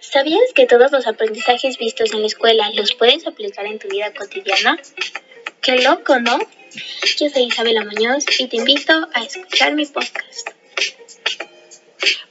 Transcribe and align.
¿sabías 0.00 0.52
que 0.54 0.66
todos 0.66 0.92
los 0.92 1.06
aprendizajes 1.06 1.78
vistos 1.78 2.12
en 2.12 2.20
la 2.20 2.26
escuela 2.26 2.70
los 2.74 2.94
puedes 2.94 3.26
aplicar 3.26 3.66
en 3.66 3.78
tu 3.78 3.88
vida 3.88 4.12
cotidiana? 4.12 4.78
Qué 5.60 5.76
loco, 5.82 6.20
¿no? 6.20 6.38
Yo 7.18 7.28
soy 7.30 7.44
Isabela 7.44 7.84
Muñoz 7.84 8.24
y 8.38 8.46
te 8.48 8.56
invito 8.56 8.92
a 9.12 9.22
escuchar 9.22 9.74
mi 9.74 9.86
podcast. 9.86 10.50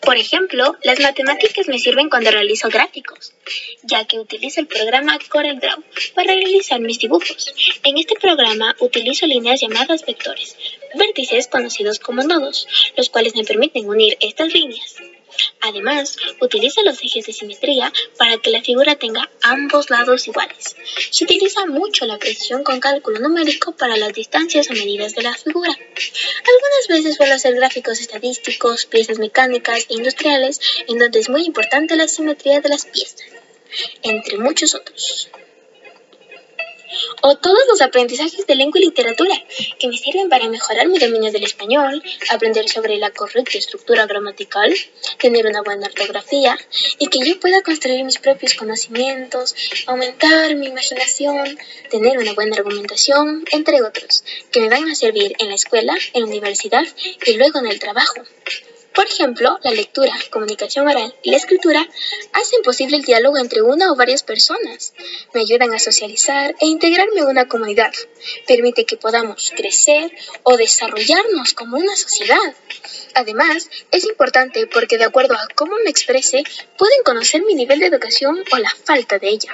Por 0.02 0.18
ejemplo, 0.18 0.76
las 0.84 1.00
matemáticas 1.00 1.68
me 1.68 1.80
sirven 1.80 2.10
cuando 2.10 2.30
realizo 2.30 2.68
gráficos, 2.68 3.34
ya 3.84 4.06
que 4.06 4.20
utilizo 4.20 4.60
el 4.60 4.68
programa 4.68 5.18
CorelDRAW 5.30 5.82
para 6.14 6.34
realizar 6.34 6.80
mis 6.82 7.00
dibujos. 7.00 7.54
En 7.84 7.98
este 7.98 8.16
programa 8.16 8.76
utilizo 8.80 9.26
líneas 9.26 9.62
llamadas 9.62 10.06
vectores, 10.06 10.58
vértices 10.96 11.48
conocidos 11.48 12.00
como 12.00 12.22
nodos, 12.24 12.68
los 12.98 13.10
cuales 13.10 13.34
me 13.36 13.46
permiten 13.46 13.88
unir 13.88 14.18
estas 14.20 14.54
líneas. 14.54 14.98
Además, 15.62 16.18
utiliza 16.42 16.82
los 16.84 17.02
ejes 17.04 17.26
de 17.26 17.34
simetría 17.34 17.92
para 18.18 18.38
que 18.38 18.50
la 18.50 18.62
figura 18.62 18.96
tenga 18.96 19.30
ambos 19.42 19.90
lados 19.90 20.28
iguales. 20.28 20.76
Se 21.12 21.24
utiliza 21.24 21.66
mucho 21.66 22.06
la 22.06 22.18
precisión 22.18 22.64
con 22.64 22.80
cálculo 22.80 23.20
numérico 23.20 23.72
para 23.72 23.98
las 23.98 24.14
distancias 24.14 24.70
o 24.70 24.74
medidas 24.74 25.16
de 25.16 25.24
la 25.24 25.34
figura. 25.34 25.72
Algunas 25.72 26.88
veces 26.90 27.16
suelo 27.16 27.34
hacer 27.34 27.56
gráficos 27.56 28.00
estadísticos, 28.00 28.86
piezas 28.86 29.20
mecánicas 29.20 29.86
e 29.90 29.96
industriales, 29.96 30.60
en 30.88 31.00
donde 31.00 31.20
es 31.20 31.30
muy 31.30 31.44
importante 31.46 31.96
la 31.96 32.08
simetría 32.08 32.60
de 32.60 32.70
las 32.70 32.86
piezas, 32.86 33.22
entre 34.04 34.38
muchos 34.38 34.76
otros 34.76 35.30
o 37.22 37.36
todos 37.38 37.60
los 37.70 37.82
aprendizajes 37.82 38.46
de 38.46 38.56
lengua 38.56 38.80
y 38.80 38.86
literatura 38.86 39.36
que 39.80 39.88
me 39.88 39.98
sirven 39.98 40.30
para 40.30 40.48
mejorar 40.48 40.88
mi 40.88 41.00
dominio 41.00 41.32
del 41.32 41.44
español, 41.44 42.02
aprender 42.30 42.70
sobre 42.70 42.98
la 42.98 43.12
correcta 43.12 43.58
estructura 43.58 44.06
gramatical, 44.06 44.74
tener 45.20 45.46
una 45.46 45.62
buena 45.62 45.88
ortografía 45.88 46.58
y 47.00 47.08
que 47.08 47.26
yo 47.26 47.40
pueda 47.40 47.62
construir 47.62 48.04
mis 48.04 48.20
propios 48.20 48.54
conocimientos, 48.56 49.56
aumentar 49.88 50.56
mi 50.56 50.68
imaginación, 50.68 51.58
tener 51.90 52.18
una 52.18 52.34
buena 52.34 52.58
argumentación, 52.58 53.46
entre 53.52 53.82
otros, 53.82 54.24
que 54.52 54.62
me 54.62 54.70
van 54.70 54.90
a 54.90 54.96
servir 54.96 55.36
en 55.40 55.50
la 55.50 55.56
escuela, 55.56 55.96
en 56.14 56.22
la 56.22 56.28
universidad 56.28 56.86
y 57.26 57.34
luego 57.34 57.60
en 57.60 57.68
el 57.68 57.80
trabajo. 57.80 58.24
Por 58.94 59.08
ejemplo, 59.08 59.58
la 59.64 59.72
lectura, 59.72 60.14
comunicación 60.30 60.88
oral 60.88 61.16
y 61.24 61.32
la 61.32 61.38
escritura 61.38 61.88
hacen 62.32 62.62
posible 62.62 62.98
el 62.98 63.04
diálogo 63.04 63.38
entre 63.38 63.62
una 63.62 63.92
o 63.92 63.96
varias 63.96 64.22
personas, 64.22 64.94
me 65.34 65.42
ayudan 65.42 65.74
a 65.74 65.80
socializar 65.80 66.56
e 66.60 66.68
integrarme 66.68 67.22
en 67.22 67.28
una 67.28 67.48
comunidad, 67.48 67.92
permite 68.48 68.86
que 68.86 68.98
podamos 68.98 69.52
crecer 69.56 70.12
o 70.44 70.58
desarrollarnos 70.58 71.54
como 71.54 71.78
una 71.78 71.96
sociedad. 71.96 72.56
Además, 73.16 73.70
es 73.92 74.06
importante 74.06 74.68
porque 74.68 74.98
de 74.98 75.06
acuerdo 75.06 75.34
a 75.34 75.48
cómo 75.56 75.76
me 75.84 75.90
exprese, 75.90 76.44
pueden 76.78 77.02
conocer 77.04 77.44
mi 77.44 77.56
nivel 77.56 77.80
de 77.80 77.88
educación 77.88 78.44
o 78.52 78.58
la 78.58 78.74
falta 78.86 79.18
de 79.18 79.30
ella. 79.30 79.52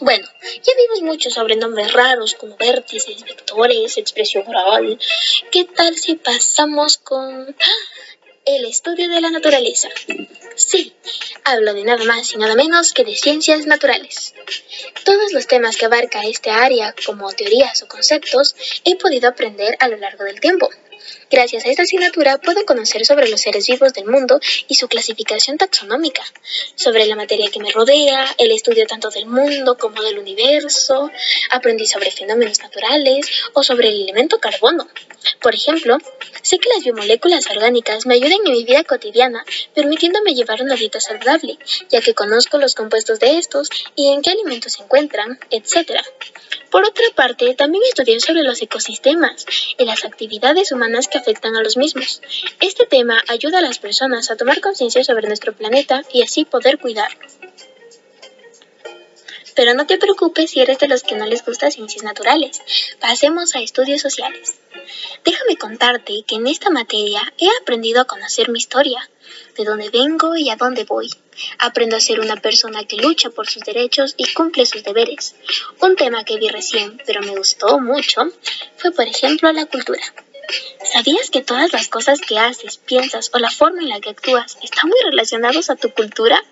Bueno, 0.00 0.28
ya 0.42 0.72
vimos 0.76 1.02
mucho 1.02 1.30
sobre 1.30 1.56
nombres 1.56 1.92
raros 1.92 2.34
como 2.34 2.56
vértices, 2.56 3.24
vectores, 3.24 3.96
expresión 3.96 4.46
oral. 4.46 4.98
¿Qué 5.50 5.64
tal 5.64 5.96
si 5.96 6.16
pasamos 6.16 6.98
con 6.98 7.56
el 8.44 8.64
estudio 8.66 9.08
de 9.08 9.20
la 9.20 9.30
naturaleza? 9.30 9.88
Sí, 10.56 10.92
hablo 11.44 11.74
de 11.74 11.84
nada 11.84 12.04
más 12.04 12.32
y 12.32 12.36
nada 12.36 12.54
menos 12.54 12.92
que 12.92 13.04
de 13.04 13.14
ciencias 13.14 13.66
naturales. 13.66 14.34
Todos 15.04 15.32
los 15.32 15.46
temas 15.46 15.76
que 15.76 15.86
abarca 15.86 16.22
este 16.22 16.50
área, 16.50 16.94
como 17.06 17.32
teorías 17.32 17.82
o 17.82 17.88
conceptos, 17.88 18.54
he 18.84 18.96
podido 18.96 19.28
aprender 19.28 19.76
a 19.80 19.88
lo 19.88 19.96
largo 19.96 20.24
del 20.24 20.40
tiempo. 20.40 20.68
Gracias 21.30 21.64
a 21.64 21.70
esta 21.70 21.82
asignatura 21.82 22.38
puedo 22.38 22.64
conocer 22.66 23.04
sobre 23.06 23.28
los 23.28 23.40
seres 23.40 23.66
vivos 23.66 23.92
del 23.92 24.06
mundo 24.06 24.40
y 24.68 24.74
su 24.74 24.88
clasificación 24.88 25.58
taxonómica, 25.58 26.22
sobre 26.74 27.06
la 27.06 27.16
materia 27.16 27.50
que 27.50 27.60
me 27.60 27.72
rodea, 27.72 28.26
el 28.38 28.52
estudio 28.52 28.86
tanto 28.86 29.10
del 29.10 29.26
mundo 29.26 29.76
como 29.78 30.02
del 30.02 30.18
universo, 30.18 31.10
aprendí 31.50 31.86
sobre 31.86 32.10
fenómenos 32.10 32.60
naturales 32.60 33.26
o 33.54 33.62
sobre 33.62 33.88
el 33.88 34.02
elemento 34.02 34.38
carbono. 34.38 34.86
Por 35.40 35.54
ejemplo, 35.54 35.98
sé 36.42 36.58
que 36.58 36.68
las 36.74 36.84
biomoléculas 36.84 37.48
orgánicas 37.50 38.06
me 38.06 38.14
ayudan 38.14 38.38
en 38.44 38.52
mi 38.52 38.64
vida 38.64 38.84
cotidiana, 38.84 39.44
permitiéndome 39.74 40.34
llevar 40.34 40.62
una 40.62 40.74
dieta 40.74 41.00
saludable, 41.00 41.58
ya 41.90 42.00
que 42.00 42.14
conozco 42.14 42.58
los 42.58 42.74
compuestos 42.74 43.20
de 43.20 43.38
estos 43.38 43.68
y 43.94 44.12
en 44.12 44.22
qué 44.22 44.30
alimentos 44.30 44.74
se 44.74 44.82
encuentran, 44.82 45.38
etc. 45.50 46.00
Por 46.70 46.84
otra 46.84 47.04
parte, 47.14 47.54
también 47.54 47.84
estudié 47.86 48.18
sobre 48.20 48.42
los 48.42 48.60
ecosistemas 48.60 49.46
y 49.78 49.84
las 49.84 50.04
actividades 50.04 50.72
humanas 50.72 51.08
que 51.08 51.18
afectan 51.18 51.56
a 51.56 51.62
los 51.62 51.76
mismos. 51.76 52.20
Este 52.60 52.86
tema 52.86 53.22
ayuda 53.28 53.58
a 53.58 53.62
las 53.62 53.78
personas 53.78 54.30
a 54.30 54.36
tomar 54.36 54.60
conciencia 54.60 55.04
sobre 55.04 55.28
nuestro 55.28 55.52
planeta 55.52 56.02
y 56.12 56.22
así 56.22 56.44
poder 56.44 56.78
cuidarlo. 56.78 57.20
Pero 59.54 59.74
no 59.74 59.86
te 59.86 59.98
preocupes 59.98 60.50
si 60.50 60.60
eres 60.60 60.78
de 60.78 60.88
los 60.88 61.02
que 61.02 61.14
no 61.14 61.26
les 61.26 61.44
gusta 61.44 61.70
ciencias 61.70 62.02
naturales. 62.02 62.60
Pasemos 63.00 63.54
a 63.54 63.60
estudios 63.60 64.00
sociales. 64.00 64.56
Déjame 65.24 65.56
contarte 65.56 66.24
que 66.26 66.36
en 66.36 66.46
esta 66.46 66.70
materia 66.70 67.20
he 67.38 67.48
aprendido 67.60 68.00
a 68.00 68.06
conocer 68.06 68.50
mi 68.50 68.58
historia, 68.58 69.08
de 69.56 69.64
dónde 69.64 69.90
vengo 69.90 70.36
y 70.36 70.50
a 70.50 70.56
dónde 70.56 70.84
voy. 70.84 71.08
Aprendo 71.58 71.96
a 71.96 72.00
ser 72.00 72.20
una 72.20 72.36
persona 72.36 72.84
que 72.84 72.96
lucha 72.96 73.30
por 73.30 73.48
sus 73.48 73.62
derechos 73.62 74.14
y 74.16 74.32
cumple 74.32 74.66
sus 74.66 74.82
deberes. 74.82 75.34
Un 75.80 75.96
tema 75.96 76.24
que 76.24 76.38
vi 76.38 76.48
recién, 76.48 77.00
pero 77.06 77.22
me 77.22 77.36
gustó 77.36 77.80
mucho, 77.80 78.22
fue 78.76 78.92
por 78.92 79.06
ejemplo 79.06 79.50
la 79.52 79.66
cultura. 79.66 80.02
¿Sabías 80.92 81.30
que 81.30 81.42
todas 81.42 81.72
las 81.72 81.88
cosas 81.88 82.20
que 82.20 82.38
haces, 82.38 82.76
piensas 82.76 83.30
o 83.32 83.38
la 83.38 83.50
forma 83.50 83.82
en 83.82 83.88
la 83.88 84.00
que 84.00 84.10
actúas 84.10 84.58
están 84.62 84.90
muy 84.90 84.98
relacionados 85.04 85.70
a 85.70 85.76
tu 85.76 85.90
cultura? 85.90 86.42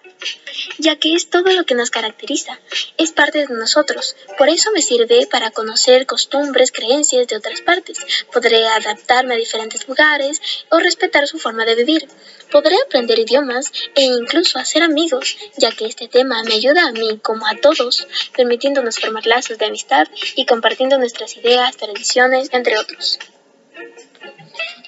Ya 0.79 0.97
que 0.97 1.15
es 1.15 1.29
todo 1.29 1.51
lo 1.53 1.65
que 1.65 1.75
nos 1.75 1.91
caracteriza, 1.91 2.59
es 2.99 3.13
parte 3.13 3.47
de 3.47 3.55
nosotros. 3.55 4.17
Por 4.39 4.49
eso 4.49 4.71
me 4.73 4.83
sirve 4.83 5.27
para 5.27 5.51
conocer 5.51 6.07
costumbres, 6.07 6.73
creencias 6.73 7.27
de 7.27 7.37
otras 7.37 7.61
partes. 7.61 7.99
Podré 8.33 8.67
adaptarme 8.67 9.35
a 9.35 9.39
diferentes 9.39 9.87
lugares 9.89 10.41
o 10.71 10.79
respetar 10.79 11.27
su 11.27 11.39
forma 11.39 11.65
de 11.65 11.75
vivir. 11.75 12.09
Podré 12.51 12.77
aprender 12.85 13.19
idiomas 13.19 13.73
e 13.95 14.03
incluso 14.03 14.59
hacer 14.59 14.83
amigos, 14.83 15.37
ya 15.57 15.71
que 15.71 15.87
este 15.87 16.09
tema 16.09 16.43
me 16.43 16.55
ayuda 16.55 16.87
a 16.87 16.93
mí 16.93 17.19
como 17.23 17.47
a 17.47 17.57
todos, 17.57 18.07
permitiéndonos 18.37 18.99
formar 18.99 19.27
lazos 19.27 19.59
de 19.59 19.67
amistad 19.67 20.09
y 20.37 20.47
compartiendo 20.47 20.99
nuestras 20.99 21.37
ideas, 21.37 21.77
tradiciones, 21.77 22.49
entre 22.53 22.79
otros. 22.79 23.19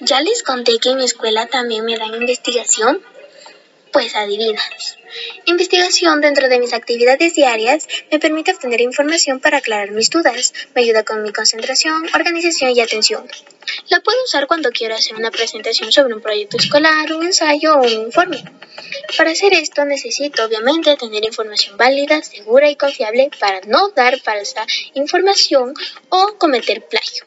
Ya 0.01 0.21
les 0.21 0.43
conté 0.43 0.79
que 0.79 0.91
en 0.91 0.99
mi 0.99 1.05
escuela 1.05 1.47
también 1.47 1.85
me 1.85 1.97
dan 1.97 2.15
investigación. 2.15 3.03
Pues 3.95 4.17
adivinas. 4.17 4.99
Investigación 5.47 6.21
dentro 6.21 6.49
de 6.49 6.59
mis 6.59 6.73
actividades 6.73 7.37
diarias 7.37 7.87
me 8.11 8.19
permite 8.19 8.51
obtener 8.51 8.81
información 8.81 9.39
para 9.39 9.59
aclarar 9.59 9.93
mis 9.93 10.11
dudas, 10.11 10.53
me 10.75 10.83
ayuda 10.83 11.05
con 11.05 11.23
mi 11.23 11.33
concentración, 11.33 12.05
organización 12.13 12.73
y 12.73 12.81
atención. 12.81 13.25
La 13.91 14.01
puedo 14.01 14.19
usar 14.25 14.49
cuando 14.49 14.71
quiero 14.71 14.97
hacer 14.97 15.15
una 15.15 15.31
presentación 15.31 15.93
sobre 15.93 16.13
un 16.13 16.21
proyecto 16.21 16.57
escolar, 16.57 17.13
un 17.13 17.25
ensayo 17.25 17.77
o 17.77 17.83
un 17.85 17.93
informe. 18.07 18.43
Para 19.17 19.31
hacer 19.31 19.55
esto 19.55 19.85
necesito 19.85 20.45
obviamente 20.45 20.97
tener 20.97 21.25
información 21.25 21.77
válida, 21.77 22.21
segura 22.21 22.69
y 22.69 22.75
confiable 22.75 23.31
para 23.39 23.61
no 23.61 23.91
dar 23.91 24.19
falsa 24.19 24.67
información 24.95 25.73
o 26.09 26.35
cometer 26.37 26.85
plagio. 26.85 27.27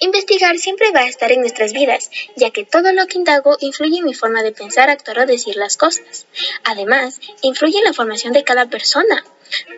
Investigar 0.00 0.58
siempre 0.58 0.90
va 0.92 1.00
a 1.00 1.08
estar 1.08 1.32
en 1.32 1.40
nuestras 1.40 1.72
vidas, 1.72 2.10
ya 2.36 2.50
que 2.50 2.64
todo 2.64 2.92
lo 2.92 3.06
que 3.06 3.18
indago 3.18 3.56
influye 3.60 3.98
en 3.98 4.04
mi 4.04 4.14
forma 4.14 4.42
de 4.42 4.52
pensar, 4.52 4.90
actuar 4.90 5.20
o 5.20 5.26
decir 5.26 5.56
las 5.56 5.76
cosas. 5.76 6.26
Además, 6.64 7.20
influye 7.42 7.78
en 7.78 7.84
la 7.84 7.92
formación 7.92 8.32
de 8.32 8.44
cada 8.44 8.66
persona. 8.66 9.24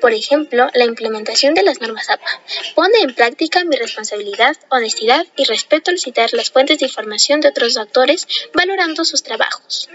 Por 0.00 0.12
ejemplo, 0.12 0.69
la 0.75 0.84
implementación 0.84 1.54
de 1.54 1.62
las 1.62 1.81
normas 1.81 2.10
APA 2.10 2.43
pone 2.75 2.98
en 3.00 3.15
práctica 3.15 3.65
mi 3.65 3.76
responsabilidad, 3.76 4.56
honestidad 4.69 5.26
y 5.37 5.44
respeto 5.44 5.91
al 5.91 5.98
citar 5.98 6.32
las 6.32 6.50
fuentes 6.50 6.78
de 6.78 6.87
información 6.87 7.41
de 7.41 7.48
otros 7.48 7.77
actores 7.77 8.27
valorando 8.53 9.04
sus 9.04 9.22
trabajos. 9.22 9.89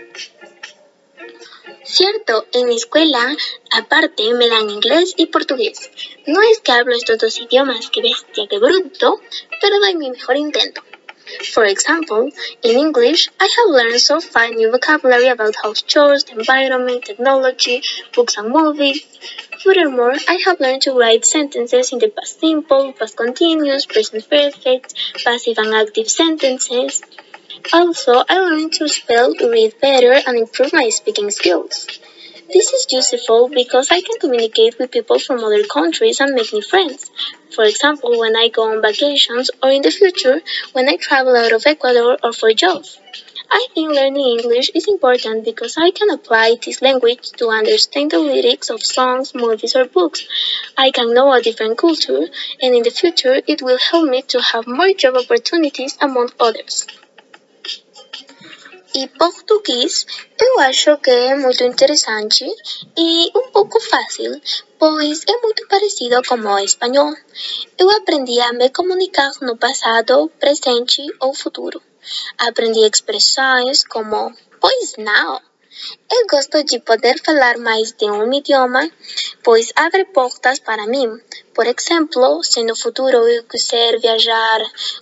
Cierto, 1.85 2.47
en 2.51 2.67
mi 2.67 2.75
escuela, 2.75 3.37
aparte, 3.71 4.33
me 4.33 4.49
dan 4.49 4.71
inglés 4.71 5.13
y 5.17 5.27
portugués. 5.27 5.91
No 6.25 6.41
es 6.41 6.59
que 6.59 6.71
hablo 6.71 6.95
estos 6.95 7.19
dos 7.19 7.39
idiomas 7.39 7.91
que 7.91 8.01
bestia 8.01 8.47
que 8.49 8.57
bruto, 8.57 9.21
pero 9.61 9.79
doy 9.79 9.95
mi 9.95 10.09
mejor 10.09 10.35
intento. 10.35 10.81
For 11.53 11.65
example, 11.65 12.31
in 12.63 12.79
English, 12.79 13.29
I 13.39 13.47
have 13.55 13.69
learned 13.69 13.99
so 13.99 14.19
far 14.19 14.49
new 14.49 14.71
vocabulary 14.71 15.27
about 15.27 15.55
house 15.55 15.83
chores, 15.83 16.23
the 16.23 16.33
environment, 16.33 17.05
technology, 17.05 17.83
books 18.15 18.37
and 18.37 18.49
movies. 18.49 19.05
Furthermore, 19.63 20.15
I 20.27 20.39
have 20.45 20.59
learned 20.59 20.83
to 20.83 20.93
write 20.93 21.25
sentences 21.25 21.91
in 21.93 21.99
the 21.99 22.09
past 22.09 22.39
simple, 22.39 22.93
past 22.93 23.15
continuous, 23.15 23.85
present 23.85 24.27
perfect, 24.27 24.95
passive 25.23 25.57
and 25.59 25.73
active 25.73 26.09
sentences. 26.09 27.01
Also, 27.73 28.23
I 28.27 28.39
learned 28.39 28.73
to 28.73 28.87
spell, 28.87 29.33
read 29.33 29.79
better, 29.79 30.13
and 30.13 30.37
improve 30.37 30.73
my 30.73 30.89
speaking 30.89 31.29
skills. 31.29 31.87
This 32.51 32.71
is 32.73 32.87
useful 32.91 33.49
because 33.49 33.91
I 33.91 34.01
can 34.01 34.19
communicate 34.19 34.79
with 34.79 34.91
people 34.91 35.19
from 35.19 35.43
other 35.43 35.63
countries 35.65 36.19
and 36.19 36.33
make 36.33 36.53
new 36.53 36.61
friends. 36.61 37.11
For 37.53 37.63
example, 37.63 38.19
when 38.19 38.35
I 38.35 38.47
go 38.49 38.71
on 38.71 38.81
vacations 38.81 39.51
or 39.61 39.71
in 39.71 39.81
the 39.81 39.91
future 39.91 40.41
when 40.73 40.89
I 40.89 40.95
travel 40.95 41.35
out 41.35 41.51
of 41.51 41.65
Ecuador 41.65 42.17
or 42.23 42.33
for 42.33 42.51
jobs. 42.53 42.99
I 43.51 43.67
think 43.73 43.89
learning 43.91 44.39
English 44.39 44.71
is 44.73 44.87
important 44.87 45.45
because 45.45 45.77
I 45.77 45.91
can 45.91 46.09
apply 46.09 46.57
this 46.63 46.81
language 46.81 47.29
to 47.37 47.49
understand 47.49 48.11
the 48.11 48.19
lyrics 48.19 48.69
of 48.69 48.83
songs, 48.83 49.35
movies, 49.35 49.75
or 49.75 49.85
books. 49.85 50.25
I 50.77 50.91
can 50.91 51.13
know 51.13 51.31
a 51.31 51.41
different 51.41 51.77
culture, 51.77 52.27
and 52.61 52.75
in 52.75 52.83
the 52.83 52.91
future, 52.91 53.41
it 53.47 53.61
will 53.61 53.77
help 53.77 54.09
me 54.09 54.21
to 54.33 54.41
have 54.41 54.67
more 54.67 54.93
job 54.93 55.15
opportunities 55.15 55.97
among 56.01 56.29
others. 56.39 56.87
E 58.97 59.07
português 59.09 60.05
eu 60.39 60.59
acho 60.61 60.97
que 60.99 61.09
é 61.09 61.35
muito 61.35 61.61
interessante 61.65 62.45
e 62.97 63.29
um 63.35 63.51
pouco 63.51 63.77
fácil, 63.81 64.31
pois 64.79 65.21
é 65.27 65.37
muito 65.41 65.67
parecido 65.67 66.21
com 66.25 66.35
o 66.35 66.59
espanhol. 66.59 67.13
Eu 67.77 67.91
aprendi 67.91 68.39
a 68.39 68.53
me 68.53 68.69
comunicar 68.69 69.33
no 69.41 69.57
passado, 69.57 70.31
presente 70.39 71.01
ou 71.19 71.33
futuro. 71.33 71.81
Aprendi 72.37 72.79
expressões 72.87 73.83
como 73.83 74.33
pois 74.61 74.93
não. 74.97 75.41
Eu 76.09 76.27
gosto 76.27 76.63
de 76.63 76.79
poder 76.79 77.21
falar 77.21 77.57
mais 77.57 77.91
de 77.91 78.05
um 78.05 78.31
idioma, 78.33 78.89
pois 79.43 79.73
abre 79.75 80.05
portas 80.05 80.59
para 80.59 80.87
mim. 80.87 81.09
Por 81.53 81.67
exemplo, 81.67 82.41
se 82.43 82.63
no 82.63 82.75
futuro 82.75 83.27
eu 83.27 83.43
quiser 83.43 83.99
viajar, 83.99 84.61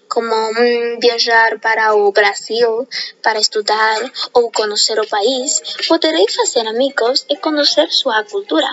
como 0.09 0.33
hum, 0.33 0.97
viajar 0.99 1.59
para 1.59 1.93
o 1.93 2.11
Brasil 2.11 2.87
para 3.21 3.39
estudar 3.39 3.99
ou 4.33 4.51
conhecer 4.51 4.99
o 4.99 5.07
país, 5.07 5.61
poderei 5.87 6.27
fazer 6.29 6.65
amigos 6.67 7.25
e 7.29 7.37
conhecer 7.37 7.91
sua 7.91 8.23
cultura. 8.23 8.69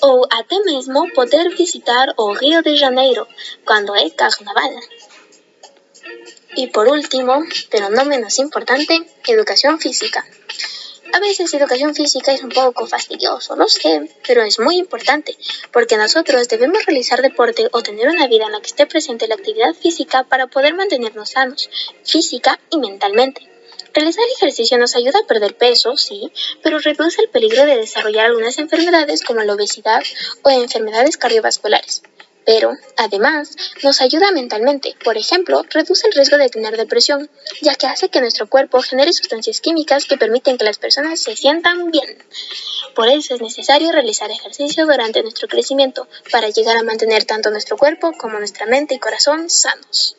Ou 0.00 0.26
até 0.30 0.58
mesmo 0.60 1.12
poder 1.12 1.54
visitar 1.54 2.14
o 2.16 2.32
Rio 2.32 2.62
de 2.62 2.76
Janeiro 2.76 3.26
quando 3.66 3.94
é 3.94 4.08
carnaval. 4.08 4.72
Y 6.56 6.66
por 6.68 6.88
último, 6.88 7.44
pero 7.70 7.90
no 7.90 8.04
menos 8.06 8.38
importante, 8.38 8.94
educación 9.26 9.78
física. 9.78 10.24
A 11.12 11.18
veces 11.18 11.52
educación 11.54 11.94
física 11.94 12.32
es 12.32 12.42
un 12.42 12.50
poco 12.50 12.86
fastidioso, 12.86 13.56
lo 13.56 13.68
sé, 13.68 14.08
pero 14.26 14.42
es 14.42 14.60
muy 14.60 14.76
importante, 14.76 15.36
porque 15.72 15.96
nosotros 15.96 16.48
debemos 16.48 16.86
realizar 16.86 17.20
deporte 17.20 17.68
o 17.72 17.82
tener 17.82 18.08
una 18.08 18.28
vida 18.28 18.46
en 18.46 18.52
la 18.52 18.60
que 18.60 18.68
esté 18.68 18.86
presente 18.86 19.26
la 19.26 19.34
actividad 19.34 19.74
física 19.74 20.24
para 20.24 20.46
poder 20.46 20.74
mantenernos 20.74 21.30
sanos, 21.30 21.68
física 22.04 22.60
y 22.70 22.78
mentalmente. 22.78 23.50
Realizar 23.92 24.24
ejercicio 24.36 24.78
nos 24.78 24.94
ayuda 24.94 25.18
a 25.18 25.26
perder 25.26 25.56
peso, 25.56 25.96
sí, 25.96 26.30
pero 26.62 26.78
reduce 26.78 27.20
el 27.20 27.28
peligro 27.28 27.66
de 27.66 27.76
desarrollar 27.76 28.26
algunas 28.26 28.58
enfermedades 28.58 29.22
como 29.22 29.42
la 29.42 29.54
obesidad 29.54 30.02
o 30.42 30.50
enfermedades 30.50 31.16
cardiovasculares 31.16 32.02
pero 32.44 32.72
además 32.96 33.56
nos 33.82 34.00
ayuda 34.00 34.30
mentalmente. 34.32 34.94
Por 35.04 35.16
ejemplo, 35.16 35.64
reduce 35.70 36.06
el 36.06 36.12
riesgo 36.12 36.38
de 36.38 36.48
tener 36.48 36.76
depresión, 36.76 37.30
ya 37.60 37.74
que 37.74 37.86
hace 37.86 38.08
que 38.08 38.20
nuestro 38.20 38.48
cuerpo 38.48 38.80
genere 38.82 39.12
sustancias 39.12 39.60
químicas 39.60 40.06
que 40.06 40.16
permiten 40.16 40.58
que 40.58 40.64
las 40.64 40.78
personas 40.78 41.20
se 41.20 41.36
sientan 41.36 41.90
bien. 41.90 42.18
Por 42.94 43.08
eso 43.08 43.34
es 43.34 43.40
necesario 43.40 43.92
realizar 43.92 44.30
ejercicio 44.30 44.86
durante 44.86 45.22
nuestro 45.22 45.48
crecimiento 45.48 46.08
para 46.30 46.48
llegar 46.48 46.76
a 46.76 46.82
mantener 46.82 47.24
tanto 47.24 47.50
nuestro 47.50 47.76
cuerpo 47.76 48.12
como 48.12 48.38
nuestra 48.38 48.66
mente 48.66 48.94
y 48.94 48.98
corazón 48.98 49.48
sanos. 49.50 50.16